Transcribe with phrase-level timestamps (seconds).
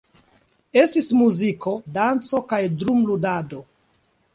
[0.83, 3.67] Estis muziko, danco kaj drum-ludado.